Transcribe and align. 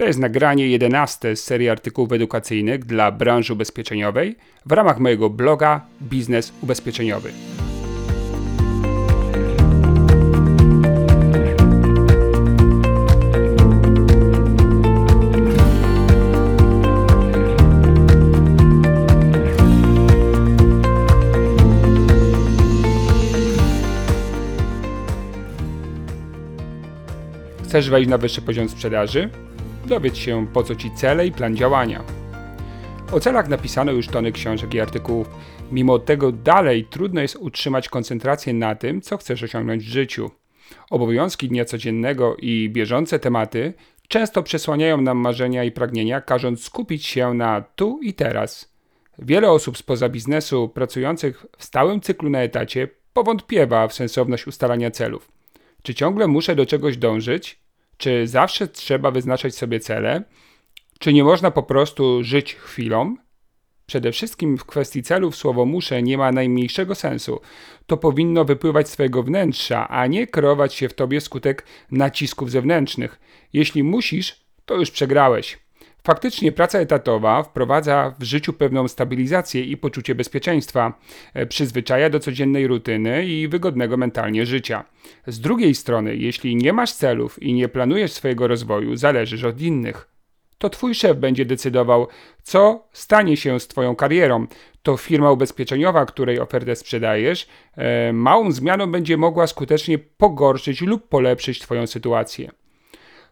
To 0.00 0.06
jest 0.06 0.18
nagranie 0.18 0.66
11 0.68 1.36
z 1.36 1.44
serii 1.44 1.68
artykułów 1.68 2.12
edukacyjnych 2.12 2.84
dla 2.84 3.12
branży 3.12 3.52
ubezpieczeniowej 3.52 4.36
w 4.66 4.72
ramach 4.72 4.98
mojego 4.98 5.30
bloga 5.30 5.86
Biznes 6.02 6.52
Ubezpieczeniowy. 6.62 7.32
Chcesz 27.64 27.90
wejść 27.90 28.10
na 28.10 28.18
wyższy 28.18 28.42
poziom 28.42 28.68
sprzedaży? 28.68 29.30
Dowiedz 29.90 30.16
się, 30.16 30.46
po 30.46 30.62
co 30.62 30.74
ci 30.74 30.90
cele 30.90 31.26
i 31.26 31.32
plan 31.32 31.56
działania. 31.56 32.04
O 33.12 33.20
celach 33.20 33.48
napisano 33.48 33.92
już 33.92 34.08
tony 34.08 34.32
książek 34.32 34.74
i 34.74 34.80
artykułów. 34.80 35.30
Mimo 35.72 35.98
tego 35.98 36.32
dalej 36.32 36.84
trudno 36.84 37.20
jest 37.20 37.36
utrzymać 37.36 37.88
koncentrację 37.88 38.54
na 38.54 38.74
tym, 38.74 39.00
co 39.00 39.16
chcesz 39.16 39.42
osiągnąć 39.42 39.84
w 39.84 39.88
życiu. 39.88 40.30
Obowiązki 40.90 41.48
dnia 41.48 41.64
codziennego 41.64 42.36
i 42.38 42.68
bieżące 42.72 43.18
tematy 43.18 43.74
często 44.08 44.42
przesłaniają 44.42 45.00
nam 45.00 45.18
marzenia 45.18 45.64
i 45.64 45.72
pragnienia, 45.72 46.20
każąc 46.20 46.64
skupić 46.64 47.06
się 47.06 47.34
na 47.34 47.60
tu 47.76 48.00
i 48.02 48.14
teraz. 48.14 48.74
Wiele 49.18 49.50
osób 49.50 49.78
spoza 49.78 50.08
biznesu 50.08 50.68
pracujących 50.68 51.46
w 51.58 51.64
stałym 51.64 52.00
cyklu 52.00 52.30
na 52.30 52.42
etacie 52.42 52.88
powątpiewa 53.12 53.88
w 53.88 53.94
sensowność 53.94 54.46
ustalania 54.46 54.90
celów. 54.90 55.32
Czy 55.82 55.94
ciągle 55.94 56.26
muszę 56.26 56.56
do 56.56 56.66
czegoś 56.66 56.96
dążyć? 56.96 57.60
Czy 58.00 58.26
zawsze 58.26 58.68
trzeba 58.68 59.10
wyznaczać 59.10 59.54
sobie 59.54 59.80
cele? 59.80 60.22
Czy 60.98 61.12
nie 61.12 61.24
można 61.24 61.50
po 61.50 61.62
prostu 61.62 62.24
żyć 62.24 62.54
chwilą? 62.54 63.16
Przede 63.86 64.12
wszystkim 64.12 64.58
w 64.58 64.64
kwestii 64.64 65.02
celów 65.02 65.36
słowo 65.36 65.66
muszę 65.66 66.02
nie 66.02 66.18
ma 66.18 66.32
najmniejszego 66.32 66.94
sensu. 66.94 67.40
To 67.86 67.96
powinno 67.96 68.44
wypływać 68.44 68.88
z 68.88 68.92
twojego 68.92 69.22
wnętrza, 69.22 69.88
a 69.88 70.06
nie 70.06 70.26
kreować 70.26 70.74
się 70.74 70.88
w 70.88 70.94
tobie 70.94 71.20
skutek 71.20 71.66
nacisków 71.90 72.50
zewnętrznych. 72.50 73.20
Jeśli 73.52 73.82
musisz, 73.82 74.44
to 74.64 74.74
już 74.74 74.90
przegrałeś. 74.90 75.58
Faktycznie 76.04 76.52
praca 76.52 76.78
etatowa 76.78 77.42
wprowadza 77.42 78.14
w 78.18 78.22
życiu 78.22 78.52
pewną 78.52 78.88
stabilizację 78.88 79.64
i 79.64 79.76
poczucie 79.76 80.14
bezpieczeństwa, 80.14 80.98
e, 81.34 81.46
przyzwyczaja 81.46 82.10
do 82.10 82.20
codziennej 82.20 82.66
rutyny 82.66 83.26
i 83.26 83.48
wygodnego 83.48 83.96
mentalnie 83.96 84.46
życia. 84.46 84.84
Z 85.26 85.40
drugiej 85.40 85.74
strony, 85.74 86.16
jeśli 86.16 86.56
nie 86.56 86.72
masz 86.72 86.92
celów 86.92 87.42
i 87.42 87.54
nie 87.54 87.68
planujesz 87.68 88.12
swojego 88.12 88.48
rozwoju, 88.48 88.96
zależysz 88.96 89.44
od 89.44 89.60
innych. 89.60 90.10
To 90.58 90.70
twój 90.70 90.94
szef 90.94 91.16
będzie 91.16 91.44
decydował, 91.44 92.08
co 92.42 92.88
stanie 92.92 93.36
się 93.36 93.60
z 93.60 93.68
twoją 93.68 93.96
karierą. 93.96 94.46
To 94.82 94.96
firma 94.96 95.30
ubezpieczeniowa, 95.30 96.06
której 96.06 96.40
ofertę 96.40 96.76
sprzedajesz, 96.76 97.48
e, 97.76 98.12
małą 98.12 98.52
zmianą 98.52 98.86
będzie 98.86 99.16
mogła 99.16 99.46
skutecznie 99.46 99.98
pogorszyć 99.98 100.80
lub 100.80 101.08
polepszyć 101.08 101.58
twoją 101.58 101.86
sytuację 101.86 102.50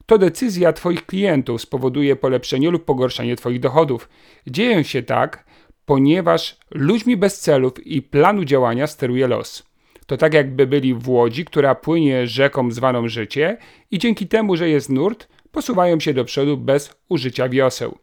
to 0.09 0.19
decyzja 0.19 0.73
Twoich 0.73 1.07
klientów 1.07 1.63
spowoduje 1.63 2.17
polepszenie 2.17 2.71
lub 2.71 2.85
pogorszenie 2.85 3.37
Twoich 3.37 3.61
dochodów. 3.61 4.09
Dzieje 4.47 4.85
się 4.85 5.03
tak, 5.03 5.45
ponieważ 5.85 6.57
ludźmi 6.71 7.17
bez 7.17 7.41
celów 7.41 7.87
i 7.87 8.03
planu 8.03 8.45
działania 8.45 8.87
steruje 8.87 9.27
los. 9.27 9.67
To 10.07 10.17
tak 10.17 10.35
jakby 10.35 10.67
byli 10.67 10.95
w 10.95 11.09
łodzi, 11.09 11.45
która 11.45 11.75
płynie 11.75 12.27
rzeką 12.27 12.71
zwaną 12.71 13.09
życie 13.09 13.57
i 13.91 13.99
dzięki 13.99 14.27
temu, 14.27 14.57
że 14.57 14.69
jest 14.69 14.91
nurt, 14.91 15.29
posuwają 15.53 16.01
się 16.01 16.15
do 16.15 16.25
przodu 16.25 16.57
bez 16.57 16.95
użycia 17.09 17.49
wioseł. 17.49 17.99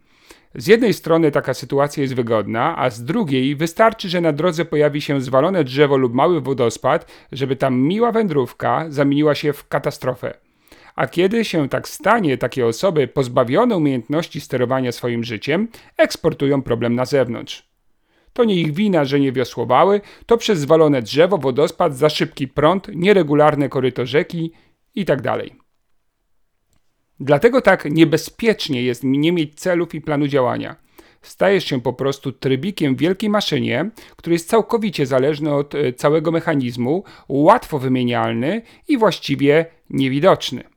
Z 0.55 0.67
jednej 0.67 0.93
strony 0.93 1.31
taka 1.31 1.53
sytuacja 1.53 2.01
jest 2.01 2.15
wygodna, 2.15 2.77
a 2.77 2.89
z 2.89 3.03
drugiej 3.03 3.55
wystarczy, 3.55 4.09
że 4.09 4.21
na 4.21 4.31
drodze 4.31 4.65
pojawi 4.65 5.01
się 5.01 5.21
zwalone 5.21 5.63
drzewo 5.63 5.97
lub 5.97 6.13
mały 6.13 6.41
wodospad, 6.41 7.11
żeby 7.31 7.55
ta 7.55 7.69
miła 7.69 8.11
wędrówka 8.11 8.85
zamieniła 8.89 9.35
się 9.35 9.53
w 9.53 9.67
katastrofę. 9.67 10.44
A 10.95 11.07
kiedy 11.07 11.45
się 11.45 11.69
tak 11.69 11.88
stanie, 11.88 12.38
takie 12.38 12.66
osoby 12.66 13.07
pozbawione 13.07 13.78
umiejętności 13.78 14.41
sterowania 14.41 14.91
swoim 14.91 15.23
życiem 15.23 15.67
eksportują 15.97 16.61
problem 16.61 16.95
na 16.95 17.06
zewnątrz. 17.06 17.69
To 18.33 18.44
nie 18.44 18.56
ich 18.56 18.73
wina, 18.73 19.06
że 19.06 19.19
nie 19.19 19.31
wiosłowały, 19.31 20.01
to 20.25 20.38
przez 20.38 20.59
zwalone 20.59 21.01
drzewo, 21.01 21.38
wodospad, 21.38 21.97
za 21.97 22.09
szybki 22.09 22.47
prąd, 22.47 22.88
nieregularne 22.95 23.69
koryto 23.69 24.06
rzeki 24.06 24.51
itd. 24.95 25.22
Tak 25.23 25.66
Dlatego 27.19 27.62
tak 27.62 27.85
niebezpiecznie 27.91 28.83
jest 28.83 29.03
nie 29.03 29.31
mieć 29.31 29.59
celów 29.59 29.95
i 29.95 30.01
planu 30.01 30.27
działania. 30.27 30.75
Stajesz 31.22 31.66
się 31.66 31.81
po 31.81 31.94
prostu 31.94 32.31
trybikiem 32.31 32.95
w 32.95 33.00
wielkiej 33.00 33.29
maszynie, 33.29 33.89
który 34.16 34.33
jest 34.33 34.50
całkowicie 34.50 35.06
zależny 35.06 35.53
od 35.53 35.75
e, 35.75 35.94
całego 35.94 36.31
mechanizmu, 36.31 37.03
łatwo 37.27 37.79
wymienialny 37.79 38.62
i 38.88 38.97
właściwie 38.97 39.66
niewidoczny. 39.89 40.75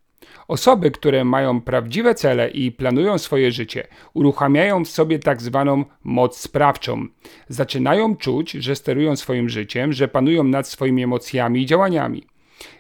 Osoby, 0.49 0.91
które 0.91 1.25
mają 1.25 1.61
prawdziwe 1.61 2.15
cele 2.15 2.51
i 2.51 2.73
planują 2.73 3.19
swoje 3.19 3.53
życie, 3.53 3.87
uruchamiają 4.15 4.85
w 4.85 4.89
sobie 4.89 5.19
tak 5.19 5.43
zwaną 5.43 5.85
moc 6.05 6.39
sprawczą. 6.39 7.07
Zaczynają 7.49 8.17
czuć, 8.17 8.51
że 8.51 8.77
sterują 8.77 9.17
swoim 9.17 9.49
życiem, 9.49 9.93
że 9.93 10.09
panują 10.09 10.45
nad 10.45 10.69
swoimi 10.69 11.03
emocjami 11.03 11.63
i 11.63 11.67
działaniami. 11.67 12.27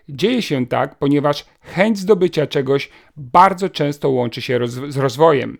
Dzieje 0.09 0.43
się 0.43 0.67
tak, 0.67 0.99
ponieważ 0.99 1.47
chęć 1.61 1.99
zdobycia 1.99 2.47
czegoś 2.47 2.91
bardzo 3.17 3.69
często 3.69 4.11
łączy 4.11 4.43
się 4.43 4.59
roz 4.59 4.71
z 4.71 4.97
rozwojem. 4.97 5.59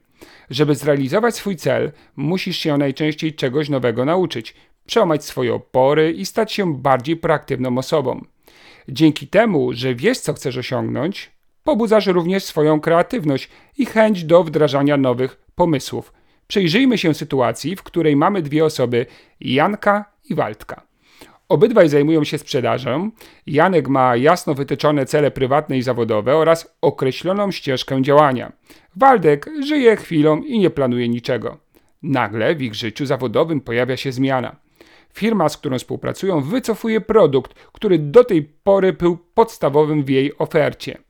Żeby 0.51 0.75
zrealizować 0.75 1.37
swój 1.37 1.57
cel, 1.57 1.93
musisz 2.17 2.57
się 2.57 2.77
najczęściej 2.77 3.35
czegoś 3.35 3.69
nowego 3.69 4.05
nauczyć, 4.05 4.55
przełamać 4.87 5.25
swoje 5.25 5.55
opory 5.55 6.13
i 6.13 6.27
stać 6.27 6.53
się 6.53 6.75
bardziej 6.75 7.17
proaktywną 7.17 7.79
osobą. 7.79 8.25
Dzięki 8.89 9.27
temu, 9.27 9.73
że 9.73 9.95
wiesz, 9.95 10.19
co 10.19 10.33
chcesz 10.35 10.57
osiągnąć, 10.57 11.38
pobudzasz 11.69 12.07
również 12.07 12.45
swoją 12.45 12.81
kreatywność 12.81 13.49
i 13.79 13.87
chęć 13.87 14.25
do 14.25 14.45
wdrażania 14.45 14.97
nowych 14.97 15.41
pomysłów. 15.55 16.13
Przyjrzyjmy 16.47 16.99
się 16.99 17.15
sytuacji, 17.15 17.77
w 17.77 17.83
której 17.83 18.17
mamy 18.17 18.43
dwie 18.43 18.65
osoby, 18.65 19.07
Janka 19.41 20.05
i 20.31 20.35
Waldka. 20.35 20.83
Obydwaj 21.49 21.89
zajmują 21.89 22.25
się 22.25 22.39
sprzedażą. 22.39 23.11
Janek 23.47 23.89
ma 23.89 24.17
jasno 24.17 24.55
wytyczone 24.55 25.07
cele 25.07 25.31
prywatne 25.31 25.79
i 25.79 25.83
zawodowe 25.83 26.37
oraz 26.37 26.77
określoną 26.81 27.51
ścieżkę 27.51 28.03
działania. 28.03 28.53
Waldek 28.97 29.51
żyje 29.61 29.97
chwilą 29.97 30.43
i 30.43 30.59
nie 30.59 30.71
planuje 30.71 31.09
niczego. 31.09 31.59
Nagle 32.03 32.55
w 32.55 32.63
ich 32.63 32.75
życiu 32.75 33.07
zawodowym 33.07 33.61
pojawia 33.61 33.97
się 33.97 34.13
zmiana. 34.13 34.57
Firma, 35.15 35.49
z 35.49 35.57
którą 35.57 35.79
współpracują, 35.79 36.41
wycofuje 36.41 37.01
produkt, 37.01 37.55
który 37.55 37.99
do 37.99 38.25
tej 38.25 38.43
pory 38.43 38.93
był 38.93 39.19
podstawowym 39.35 40.05
w 40.05 40.09
jej 40.09 40.39
ofercie. 40.39 41.08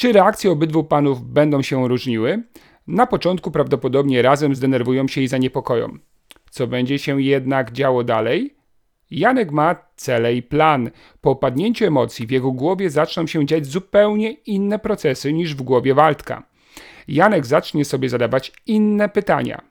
Czy 0.00 0.12
reakcje 0.12 0.50
obydwu 0.50 0.84
panów 0.84 1.22
będą 1.22 1.62
się 1.62 1.88
różniły? 1.88 2.42
Na 2.86 3.06
początku 3.06 3.50
prawdopodobnie 3.50 4.22
razem 4.22 4.54
zdenerwują 4.54 5.08
się 5.08 5.20
i 5.20 5.28
zaniepokoją. 5.28 5.98
Co 6.50 6.66
będzie 6.66 6.98
się 6.98 7.22
jednak 7.22 7.72
działo 7.72 8.04
dalej? 8.04 8.54
Janek 9.10 9.52
ma 9.52 9.76
cele 9.96 10.34
i 10.34 10.42
plan. 10.42 10.90
Po 11.20 11.30
opadnięciu 11.30 11.84
emocji 11.84 12.26
w 12.26 12.30
jego 12.30 12.52
głowie 12.52 12.90
zaczną 12.90 13.26
się 13.26 13.46
dziać 13.46 13.66
zupełnie 13.66 14.30
inne 14.32 14.78
procesy 14.78 15.32
niż 15.32 15.54
w 15.54 15.62
głowie 15.62 15.94
Waldka. 15.94 16.42
Janek 17.08 17.46
zacznie 17.46 17.84
sobie 17.84 18.08
zadawać 18.08 18.52
inne 18.66 19.08
pytania. 19.08 19.62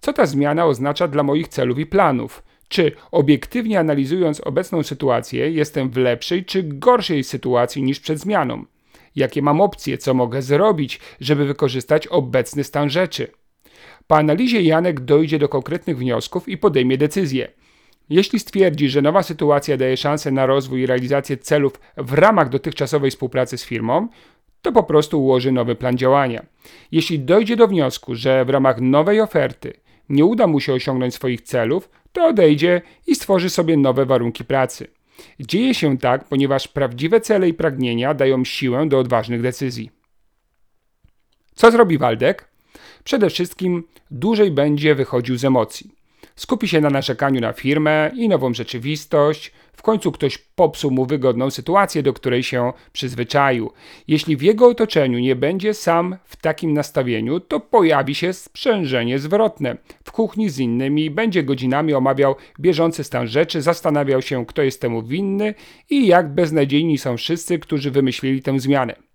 Co 0.00 0.12
ta 0.12 0.26
zmiana 0.26 0.66
oznacza 0.66 1.08
dla 1.08 1.22
moich 1.22 1.48
celów 1.48 1.78
i 1.78 1.86
planów? 1.86 2.42
Czy 2.68 2.92
obiektywnie 3.10 3.78
analizując 3.78 4.40
obecną 4.40 4.82
sytuację, 4.82 5.50
jestem 5.50 5.90
w 5.90 5.96
lepszej 5.96 6.44
czy 6.44 6.62
gorszej 6.62 7.24
sytuacji 7.24 7.82
niż 7.82 8.00
przed 8.00 8.18
zmianą? 8.18 8.64
Jakie 9.16 9.42
mam 9.42 9.60
opcje, 9.60 9.98
co 9.98 10.14
mogę 10.14 10.42
zrobić, 10.42 11.00
żeby 11.20 11.44
wykorzystać 11.44 12.06
obecny 12.06 12.64
stan 12.64 12.90
rzeczy. 12.90 13.28
Po 14.06 14.16
analizie 14.16 14.62
Janek 14.62 15.00
dojdzie 15.00 15.38
do 15.38 15.48
konkretnych 15.48 15.98
wniosków 15.98 16.48
i 16.48 16.58
podejmie 16.58 16.98
decyzję. 16.98 17.48
Jeśli 18.10 18.40
stwierdzi, 18.40 18.88
że 18.88 19.02
nowa 19.02 19.22
sytuacja 19.22 19.76
daje 19.76 19.96
szansę 19.96 20.30
na 20.30 20.46
rozwój 20.46 20.80
i 20.80 20.86
realizację 20.86 21.36
celów 21.36 21.80
w 21.96 22.12
ramach 22.12 22.48
dotychczasowej 22.48 23.10
współpracy 23.10 23.58
z 23.58 23.64
firmą, 23.64 24.08
to 24.62 24.72
po 24.72 24.82
prostu 24.82 25.22
ułoży 25.22 25.52
nowy 25.52 25.74
plan 25.74 25.98
działania. 25.98 26.46
Jeśli 26.92 27.18
dojdzie 27.18 27.56
do 27.56 27.68
wniosku, 27.68 28.14
że 28.14 28.44
w 28.44 28.50
ramach 28.50 28.80
nowej 28.80 29.20
oferty 29.20 29.72
nie 30.08 30.24
uda 30.24 30.46
mu 30.46 30.60
się 30.60 30.72
osiągnąć 30.72 31.14
swoich 31.14 31.42
celów, 31.42 31.90
to 32.12 32.26
odejdzie 32.26 32.82
i 33.06 33.14
stworzy 33.14 33.50
sobie 33.50 33.76
nowe 33.76 34.06
warunki 34.06 34.44
pracy. 34.44 34.86
Dzieje 35.40 35.74
się 35.74 35.98
tak, 35.98 36.24
ponieważ 36.24 36.68
prawdziwe 36.68 37.20
cele 37.20 37.48
i 37.48 37.54
pragnienia 37.54 38.14
dają 38.14 38.44
siłę 38.44 38.88
do 38.88 38.98
odważnych 38.98 39.42
decyzji. 39.42 39.90
Co 41.54 41.70
zrobi 41.70 41.98
Waldek? 41.98 42.48
Przede 43.04 43.30
wszystkim 43.30 43.84
dłużej 44.10 44.50
będzie 44.50 44.94
wychodził 44.94 45.36
z 45.38 45.44
emocji. 45.44 45.99
Skupi 46.36 46.68
się 46.68 46.80
na 46.80 46.90
narzekaniu 46.90 47.40
na 47.40 47.52
firmę 47.52 48.10
i 48.14 48.28
nową 48.28 48.54
rzeczywistość. 48.54 49.52
W 49.72 49.82
końcu 49.82 50.12
ktoś 50.12 50.38
popsuł 50.38 50.90
mu 50.90 51.06
wygodną 51.06 51.50
sytuację, 51.50 52.02
do 52.02 52.12
której 52.12 52.42
się 52.42 52.72
przyzwyczaił. 52.92 53.72
Jeśli 54.08 54.36
w 54.36 54.42
jego 54.42 54.68
otoczeniu 54.68 55.18
nie 55.18 55.36
będzie 55.36 55.74
sam 55.74 56.16
w 56.24 56.36
takim 56.36 56.72
nastawieniu, 56.72 57.40
to 57.40 57.60
pojawi 57.60 58.14
się 58.14 58.32
sprzężenie 58.32 59.18
zwrotne. 59.18 59.76
W 60.04 60.12
kuchni 60.12 60.50
z 60.50 60.58
innymi 60.58 61.10
będzie 61.10 61.42
godzinami 61.42 61.94
omawiał 61.94 62.34
bieżący 62.60 63.04
stan 63.04 63.26
rzeczy, 63.26 63.62
zastanawiał 63.62 64.22
się, 64.22 64.46
kto 64.46 64.62
jest 64.62 64.80
temu 64.80 65.02
winny 65.02 65.54
i 65.90 66.06
jak 66.06 66.34
beznadziejni 66.34 66.98
są 66.98 67.16
wszyscy, 67.16 67.58
którzy 67.58 67.90
wymyślili 67.90 68.42
tę 68.42 68.60
zmianę. 68.60 69.09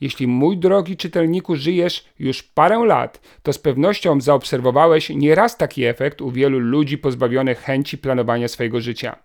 Jeśli 0.00 0.26
mój 0.26 0.58
drogi 0.58 0.96
czytelniku 0.96 1.56
żyjesz 1.56 2.04
już 2.18 2.42
parę 2.42 2.78
lat, 2.86 3.20
to 3.42 3.52
z 3.52 3.58
pewnością 3.58 4.20
zaobserwowałeś 4.20 5.10
nieraz 5.10 5.56
taki 5.56 5.84
efekt 5.84 6.20
u 6.20 6.30
wielu 6.30 6.58
ludzi 6.58 6.98
pozbawionych 6.98 7.58
chęci 7.60 7.98
planowania 7.98 8.48
swojego 8.48 8.80
życia. 8.80 9.16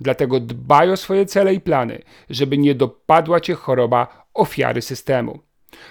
Dlatego 0.00 0.40
dbaj 0.40 0.90
o 0.90 0.96
swoje 0.96 1.26
cele 1.26 1.54
i 1.54 1.60
plany, 1.60 2.02
żeby 2.30 2.58
nie 2.58 2.74
dopadła 2.74 3.40
cię 3.40 3.54
choroba 3.54 4.26
ofiary 4.34 4.82
systemu. 4.82 5.38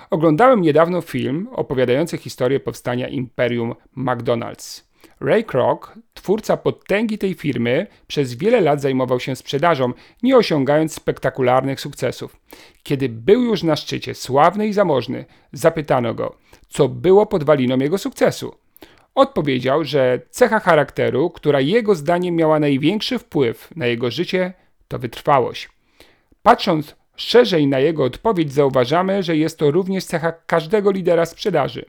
Oglądałem 0.09 0.61
niedawno 0.61 1.01
film 1.01 1.47
opowiadający 1.51 2.17
historię 2.17 2.59
powstania 2.59 3.07
imperium 3.07 3.75
McDonald's. 3.97 4.88
Ray 5.21 5.44
Kroc, 5.44 5.80
twórca 6.13 6.57
potęgi 6.57 7.18
tej 7.18 7.33
firmy, 7.33 7.88
przez 8.07 8.33
wiele 8.33 8.62
lat 8.62 8.81
zajmował 8.81 9.19
się 9.19 9.36
sprzedażą, 9.36 9.94
nie 10.24 10.38
osiągając 10.38 10.94
spektakularnych 10.94 11.81
sukcesów. 11.81 12.36
Kiedy 12.83 13.10
był 13.10 13.42
już 13.44 13.63
na 13.63 13.75
szczycie, 13.75 14.16
sławny 14.16 14.68
i 14.68 14.74
zamożny, 14.74 15.25
zapytano 15.54 16.13
go, 16.13 16.36
co 16.69 16.88
było 16.88 17.25
podwaliną 17.25 17.77
jego 17.77 17.98
sukcesu. 17.98 18.56
Odpowiedział, 19.16 19.83
że 19.83 20.21
cecha 20.30 20.60
charakteru, 20.60 21.30
która 21.30 21.62
jego 21.62 21.95
zdaniem 21.95 22.36
miała 22.36 22.60
największy 22.60 23.19
wpływ 23.19 23.69
na 23.75 23.86
jego 23.88 24.12
życie, 24.12 24.54
to 24.88 25.00
wytrwałość. 25.00 25.69
Patrząc 26.44 26.95
szerzej 27.16 27.68
na 27.68 27.80
jego 27.80 28.04
odpowiedź, 28.04 28.54
zauważamy, 28.54 29.24
że 29.24 29.38
jest 29.38 29.60
to 29.60 29.71
również 29.71 30.06
cecha 30.06 30.31
każdego 30.31 30.92
lidera 30.92 31.25
sprzedaży, 31.25 31.86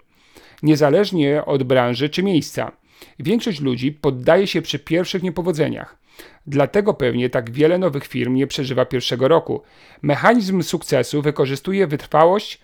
niezależnie 0.62 1.44
od 1.44 1.62
branży 1.62 2.08
czy 2.08 2.22
miejsca. 2.22 2.79
Większość 3.18 3.60
ludzi 3.60 3.92
poddaje 3.92 4.46
się 4.46 4.62
przy 4.62 4.78
pierwszych 4.78 5.22
niepowodzeniach. 5.22 5.98
Dlatego 6.46 6.94
pewnie 6.94 7.30
tak 7.30 7.50
wiele 7.50 7.78
nowych 7.78 8.06
firm 8.06 8.34
nie 8.34 8.46
przeżywa 8.46 8.84
pierwszego 8.84 9.28
roku. 9.28 9.62
Mechanizm 10.02 10.62
sukcesu 10.62 11.22
wykorzystuje 11.22 11.86
wytrwałość 11.86 12.60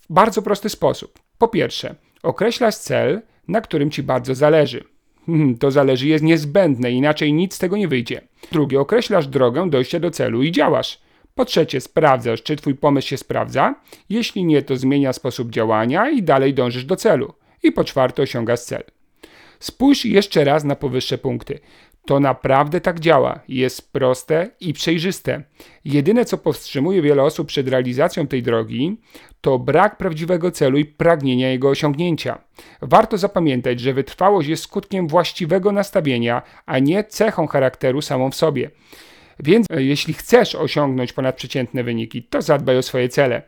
w 0.00 0.12
bardzo 0.12 0.42
prosty 0.42 0.68
sposób. 0.68 1.18
Po 1.38 1.48
pierwsze, 1.48 1.94
określasz 2.22 2.76
cel, 2.76 3.22
na 3.48 3.60
którym 3.60 3.90
ci 3.90 4.02
bardzo 4.02 4.34
zależy. 4.34 4.84
Hmm, 5.26 5.58
to 5.58 5.70
zależy 5.70 6.08
jest 6.08 6.24
niezbędne, 6.24 6.90
inaczej 6.90 7.32
nic 7.32 7.54
z 7.54 7.58
tego 7.58 7.76
nie 7.76 7.88
wyjdzie. 7.88 8.20
Drugie, 8.52 8.80
określasz 8.80 9.26
drogę 9.26 9.70
dojścia 9.70 10.00
do 10.00 10.10
celu 10.10 10.42
i 10.42 10.52
działasz. 10.52 11.00
Po 11.34 11.44
trzecie, 11.44 11.80
sprawdzasz, 11.80 12.42
czy 12.42 12.56
twój 12.56 12.74
pomysł 12.74 13.08
się 13.08 13.16
sprawdza. 13.16 13.74
Jeśli 14.08 14.44
nie, 14.44 14.62
to 14.62 14.76
zmienia 14.76 15.12
sposób 15.12 15.50
działania 15.50 16.10
i 16.10 16.22
dalej 16.22 16.54
dążysz 16.54 16.84
do 16.84 16.96
celu. 16.96 17.32
I 17.62 17.72
po 17.72 17.84
czwarte, 17.84 18.22
osiągasz 18.22 18.60
cel. 18.60 18.82
Spójrz 19.60 20.04
jeszcze 20.04 20.44
raz 20.44 20.64
na 20.64 20.76
powyższe 20.76 21.18
punkty. 21.18 21.60
To 22.06 22.20
naprawdę 22.20 22.80
tak 22.80 23.00
działa, 23.00 23.40
jest 23.48 23.92
proste 23.92 24.50
i 24.60 24.72
przejrzyste. 24.72 25.42
Jedyne, 25.84 26.24
co 26.24 26.38
powstrzymuje 26.38 27.02
wiele 27.02 27.22
osób 27.22 27.48
przed 27.48 27.68
realizacją 27.68 28.26
tej 28.26 28.42
drogi, 28.42 28.96
to 29.40 29.58
brak 29.58 29.96
prawdziwego 29.96 30.50
celu 30.50 30.78
i 30.78 30.84
pragnienia 30.84 31.50
jego 31.50 31.68
osiągnięcia. 31.68 32.38
Warto 32.82 33.18
zapamiętać, 33.18 33.80
że 33.80 33.94
wytrwałość 33.94 34.48
jest 34.48 34.62
skutkiem 34.62 35.08
właściwego 35.08 35.72
nastawienia, 35.72 36.42
a 36.66 36.78
nie 36.78 37.04
cechą 37.04 37.46
charakteru 37.46 38.02
samą 38.02 38.30
w 38.30 38.34
sobie. 38.34 38.70
Więc 39.40 39.66
e, 39.70 39.82
jeśli 39.82 40.14
chcesz 40.14 40.54
osiągnąć 40.54 41.12
ponadprzeciętne 41.12 41.84
wyniki, 41.84 42.22
to 42.22 42.42
zadbaj 42.42 42.78
o 42.78 42.82
swoje 42.82 43.08
cele. 43.08 43.42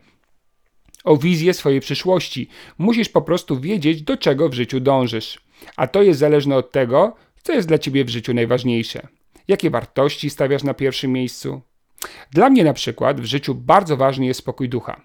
O 1.05 1.17
wizję 1.17 1.55
swojej 1.55 1.81
przyszłości. 1.81 2.49
Musisz 2.79 3.09
po 3.09 3.23
prostu 3.23 3.61
wiedzieć, 3.61 4.03
do 4.03 4.17
czego 4.17 4.49
w 4.49 4.55
życiu 4.55 4.81
dążysz. 4.81 5.41
A 5.77 5.87
to 5.87 6.03
jest 6.03 6.21
zależne 6.21 6.57
od 6.57 6.73
tego, 6.73 7.15
co 7.43 7.53
jest 7.53 7.69
dla 7.69 7.79
ciebie 7.79 8.05
w 8.05 8.09
życiu 8.09 8.35
najważniejsze. 8.35 9.09
Jakie 9.49 9.71
wartości 9.71 10.31
stawiasz 10.31 10.63
na 10.63 10.75
pierwszym 10.75 11.13
miejscu? 11.13 11.61
Dla 12.31 12.51
mnie 12.51 12.65
na 12.65 12.73
przykład 12.73 13.21
w 13.21 13.25
życiu 13.25 13.55
bardzo 13.55 13.97
ważny 13.97 14.27
jest 14.27 14.41
spokój 14.41 14.69
ducha. 14.69 15.01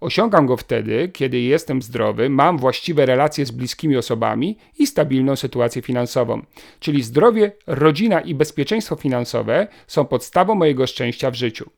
Osiągam 0.00 0.46
go 0.46 0.56
wtedy, 0.56 1.10
kiedy 1.12 1.40
jestem 1.40 1.82
zdrowy, 1.82 2.30
mam 2.30 2.58
właściwe 2.58 3.06
relacje 3.06 3.46
z 3.46 3.50
bliskimi 3.50 3.96
osobami 3.96 4.58
i 4.78 4.86
stabilną 4.86 5.36
sytuację 5.36 5.82
finansową. 5.82 6.42
Czyli 6.80 7.02
zdrowie, 7.02 7.52
rodzina 7.66 8.20
i 8.20 8.34
bezpieczeństwo 8.34 8.96
finansowe 8.96 9.66
są 9.86 10.04
podstawą 10.04 10.54
mojego 10.54 10.86
szczęścia 10.86 11.30
w 11.30 11.34
życiu. 11.34 11.70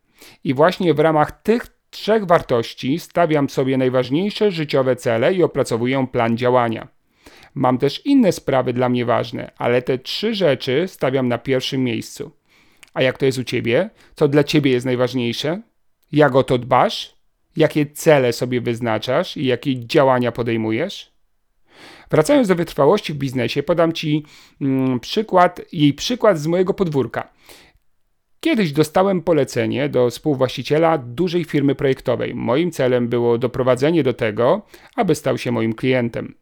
I 0.44 0.55
właśnie 0.55 0.94
w 0.94 0.99
ramach 0.99 1.43
tych 1.43 1.67
trzech 1.91 2.26
wartości 2.26 2.99
stawiam 2.99 3.49
sobie 3.50 3.79
najważniejsze 3.79 4.50
życiowe 4.50 4.97
cele 4.97 5.35
i 5.35 5.43
opracowuję 5.43 6.06
plan 6.12 6.37
działania. 6.37 6.88
Mam 7.55 7.79
też 7.79 8.06
inne 8.06 8.32
sprawy 8.32 8.73
dla 8.73 8.88
mnie 8.88 9.05
ważne, 9.05 9.50
ale 9.58 9.82
te 9.82 9.99
trzy 9.99 10.35
rzeczy 10.35 10.85
stawiam 10.88 11.29
na 11.29 11.38
pierwszym 11.38 11.85
miejscu. 11.85 12.31
A 12.94 13.02
jak 13.02 13.19
to 13.19 13.26
jest 13.26 13.38
u 13.38 13.44
ciebie? 13.44 13.91
Co 14.14 14.29
dla 14.29 14.44
ciebie 14.44 14.70
jest 14.70 14.87
najważniejsze? 14.87 15.62
Jak 16.12 16.35
o 16.35 16.43
to 16.43 16.58
dbasz? 16.58 17.14
Jakie 17.56 17.87
cele 17.87 18.32
sobie 18.32 18.61
wyznaczasz 18.61 19.37
i 19.37 19.47
jakie 19.47 19.87
działania 19.87 20.32
podejmujesz? 20.32 21.12
Wracając 22.11 22.49
do 22.49 22.55
wytrwałości 22.55 23.12
w 23.12 23.17
biznesie, 23.17 23.62
podam 23.62 23.93
Ci 23.93 24.25
mm, 24.61 25.00
przykład, 25.00 25.61
jej 25.73 25.94
przykład 25.94 26.38
z 26.38 26.47
mojego 26.47 26.75
podwórka. 26.75 27.29
Kiedyś 28.41 28.73
dostałem 28.73 29.23
polecenie 29.23 29.88
do 29.88 30.11
współwłaściciela 30.11 30.99
dużej 30.99 31.44
firmy 31.44 31.75
projektowej. 31.75 32.35
Moim 32.35 32.70
celem 32.70 33.08
było 33.08 33.38
doprowadzenie 33.38 34.02
do 34.02 34.12
tego, 34.12 34.67
aby 34.97 35.14
stał 35.14 35.38
się 35.38 35.52
moim 35.52 35.73
klientem. 35.73 36.35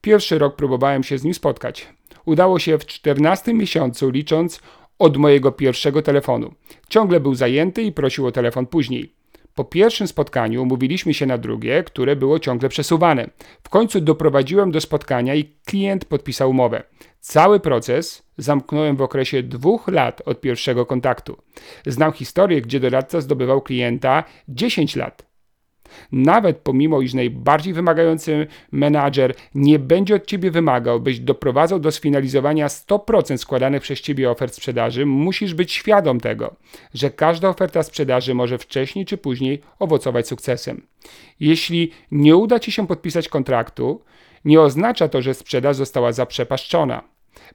Pierwszy 0.00 0.38
rok 0.38 0.56
próbowałem 0.56 1.02
się 1.02 1.18
z 1.18 1.24
nim 1.24 1.34
spotkać. 1.34 1.88
Udało 2.24 2.58
się 2.58 2.78
w 2.78 2.86
14 2.86 3.54
miesiącu, 3.54 4.10
licząc 4.10 4.60
od 4.98 5.16
mojego 5.16 5.52
pierwszego 5.52 6.02
telefonu. 6.02 6.54
Ciągle 6.88 7.20
był 7.20 7.34
zajęty 7.34 7.82
i 7.82 7.92
prosił 7.92 8.26
o 8.26 8.32
telefon 8.32 8.66
później. 8.66 9.12
Po 9.54 9.64
pierwszym 9.64 10.08
spotkaniu 10.08 10.62
umówiliśmy 10.62 11.14
się 11.14 11.26
na 11.26 11.38
drugie, 11.38 11.82
które 11.84 12.16
było 12.16 12.38
ciągle 12.38 12.68
przesuwane. 12.68 13.30
W 13.62 13.68
końcu 13.68 14.00
doprowadziłem 14.00 14.70
do 14.70 14.80
spotkania 14.80 15.34
i 15.34 15.44
klient 15.64 16.04
podpisał 16.04 16.50
umowę. 16.50 16.82
Cały 17.20 17.60
proces 17.60 18.22
zamknąłem 18.38 18.96
w 18.96 19.02
okresie 19.02 19.42
dwóch 19.42 19.88
lat 19.88 20.22
od 20.24 20.40
pierwszego 20.40 20.86
kontaktu. 20.86 21.36
Znam 21.86 22.12
historię, 22.12 22.62
gdzie 22.62 22.80
doradca 22.80 23.20
zdobywał 23.20 23.62
klienta 23.62 24.24
10 24.48 24.96
lat. 24.96 25.26
Nawet 26.12 26.56
pomimo, 26.56 27.00
iż 27.00 27.14
najbardziej 27.14 27.74
wymagający 27.74 28.46
menadżer 28.72 29.34
nie 29.54 29.78
będzie 29.78 30.14
od 30.14 30.26
ciebie 30.26 30.50
wymagał, 30.50 31.00
byś 31.00 31.20
doprowadzał 31.20 31.78
do 31.78 31.92
sfinalizowania 31.92 32.66
100% 32.66 33.36
składanych 33.36 33.82
przez 33.82 34.00
ciebie 34.00 34.30
ofert 34.30 34.54
sprzedaży, 34.54 35.06
musisz 35.06 35.54
być 35.54 35.72
świadom 35.72 36.20
tego, 36.20 36.56
że 36.94 37.10
każda 37.10 37.48
oferta 37.48 37.82
sprzedaży 37.82 38.34
może 38.34 38.58
wcześniej 38.58 39.04
czy 39.04 39.16
później 39.16 39.60
owocować 39.78 40.28
sukcesem. 40.28 40.86
Jeśli 41.40 41.92
nie 42.10 42.36
uda 42.36 42.58
ci 42.58 42.72
się 42.72 42.86
podpisać 42.86 43.28
kontraktu, 43.28 44.02
nie 44.44 44.60
oznacza 44.60 45.08
to, 45.08 45.22
że 45.22 45.34
sprzedaż 45.34 45.76
została 45.76 46.12
zaprzepaszczona. 46.12 47.02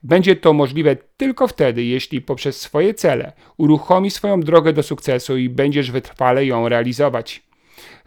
Będzie 0.02 0.36
to 0.36 0.52
możliwe 0.52 0.96
tylko 1.16 1.46
wtedy, 1.46 1.84
jeśli 1.84 2.20
poprzez 2.20 2.60
swoje 2.60 2.94
cele 2.94 3.32
uruchomisz 3.56 4.14
swoją 4.14 4.40
drogę 4.40 4.72
do 4.72 4.82
sukcesu 4.82 5.36
i 5.36 5.48
będziesz 5.48 5.90
wytrwale 5.90 6.46
ją 6.46 6.68
realizować 6.68 7.42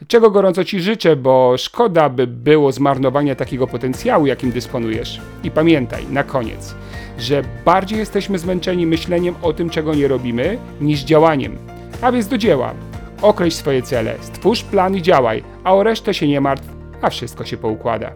czego 0.07 0.31
gorąco 0.31 0.63
Ci 0.63 0.81
życzę, 0.81 1.15
bo 1.15 1.53
szkoda 1.57 2.10
by 2.10 2.27
było 2.27 2.72
zmarnowania 2.72 3.36
takiego 3.36 3.67
potencjału, 3.67 4.25
jakim 4.25 4.51
dysponujesz. 4.51 5.22
I 5.43 5.51
pamiętaj, 5.51 6.07
na 6.10 6.24
koniec, 6.24 6.75
że 7.19 7.41
bardziej 7.65 8.00
jesteśmy 8.00 8.39
zmęczeni 8.39 8.86
myśleniem 8.86 9.36
o 9.41 9.53
tym, 9.53 9.69
czego 9.69 9.95
nie 9.95 10.07
robimy, 10.07 10.57
niż 10.81 11.00
działaniem. 11.00 11.57
A 12.01 12.12
więc 12.12 12.27
do 12.27 12.38
dzieła. 12.38 12.74
Określ 13.22 13.57
swoje 13.57 13.81
cele, 13.81 14.15
stwórz 14.22 14.63
plan 14.63 14.95
i 14.95 15.01
działaj, 15.01 15.43
a 15.63 15.75
o 15.75 15.84
resztę 15.84 16.13
się 16.13 16.27
nie 16.27 16.41
martw, 16.41 16.67
a 17.01 17.10
wszystko 17.10 17.45
się 17.45 17.57
poukłada. 17.57 18.12